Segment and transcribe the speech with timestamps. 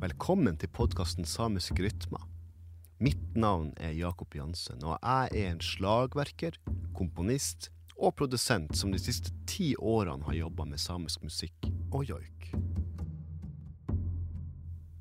[0.00, 2.22] Velkommen til podkasten Samisk rytmer.
[3.04, 6.56] Mitt navn er Jakob Jansen, og jeg er en slagverker,
[6.96, 7.68] komponist
[7.98, 12.48] og produsent som de siste ti årene har jobba med samisk musikk og joik.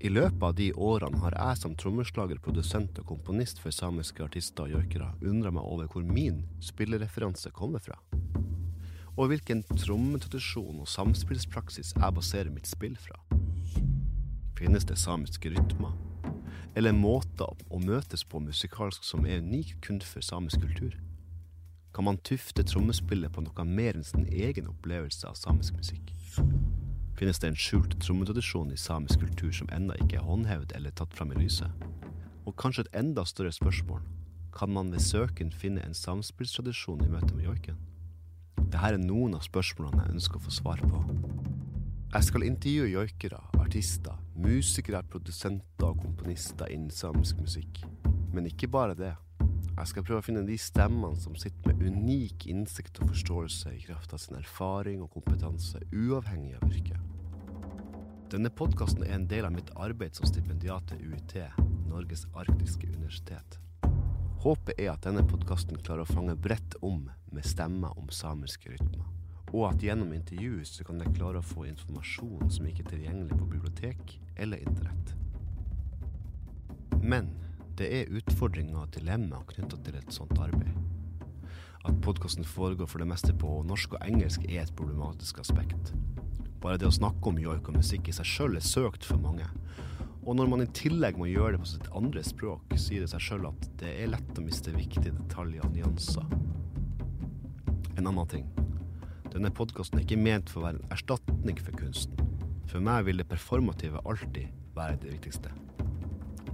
[0.04, 4.68] I løpet av de årene har jeg som trommeslager, produsent og komponist for samiske artister
[4.68, 7.96] og joikere undra meg over hvor min spillereferanse kommer fra.
[9.14, 13.20] Og hvilken trommetradisjon og samspillspraksis jeg baserer mitt spill fra.
[14.58, 15.94] Finnes det samiske rytmer?
[16.74, 20.98] Eller måter å møtes på musikalsk som er unik kun for samisk kultur?
[21.94, 26.10] Kan man tufte trommespillet på noe mer enn sin egen opplevelse av samisk musikk?
[27.14, 31.14] Finnes det en skjult trommetradisjon i samisk kultur som ennå ikke er håndhevet eller tatt
[31.14, 31.70] fram i lyset?
[32.50, 34.02] Og kanskje et enda større spørsmål,
[34.58, 37.78] kan man ved søken finne en samspillstradisjon i møte med joiken?
[38.58, 41.02] Dette er noen av spørsmålene jeg ønsker å få svar på.
[42.14, 47.82] Jeg skal intervjue joikere, artister, musikere, produsenter og komponister innen samisk musikk.
[48.34, 49.14] Men ikke bare det.
[49.74, 53.82] Jeg skal prøve å finne de stemmene som sitter med unik innsikt og forståelse i
[53.88, 57.00] kraft av sin erfaring og kompetanse, uavhengig av yrke.
[58.34, 61.36] Denne podkasten er en del av mitt arbeid som stipendiat ved UiT,
[61.90, 63.63] Norges arktiske universitet.
[64.44, 69.06] Håpet er at denne podkasten klarer å fange bredt om med stemmer om samiske rytmer.
[69.54, 73.38] Og at gjennom intervjuet så kan jeg klare å få informasjon som ikke er tilgjengelig
[73.40, 75.14] på bibliotek eller internett.
[77.00, 77.32] Men
[77.80, 80.76] det er utfordringer og dilemmaer knytta til et sånt arbeid.
[81.88, 85.96] At podkasten foregår for det meste på norsk og engelsk er et problematisk aspekt.
[86.60, 89.48] Bare det å snakke om joik og musikk i seg sjøl er søkt for mange.
[90.24, 93.24] Og når man i tillegg må gjøre det på sitt andre språk, sier det seg
[93.26, 96.30] sjøl at det er lett å miste viktige detaljer og nyanser.
[97.98, 98.46] En annen ting.
[99.34, 102.32] Denne podkasten er ikke ment for å være en erstatning for kunsten.
[102.72, 105.52] For meg vil det performative alltid være det viktigste.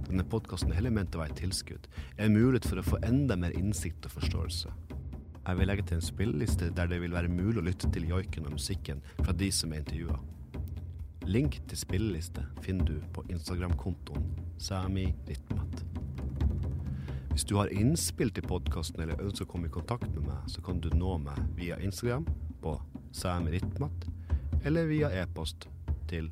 [0.08, 1.86] Denne podkasten er heller ment å være et tilskudd,
[2.18, 4.74] en mulighet for å få enda mer innsikt og forståelse.
[5.46, 8.50] Jeg vil legge til en spilleliste der det vil være mulig å lytte til joiken
[8.50, 10.18] og musikken fra de som er intervjua.
[11.30, 14.24] Link til spilleliste finner du på Instagram-kontoen
[14.58, 15.84] samirittmat.
[17.30, 20.58] Hvis du har innspill til podkasten eller ønsker å komme i kontakt med meg, så
[20.66, 22.26] kan du nå meg via Instagram
[22.64, 22.74] på
[23.14, 24.10] samirittmat
[24.66, 25.70] eller via e-post
[26.10, 26.26] til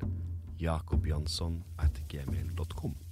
[0.59, 3.08] jakobjansson.gmail.com.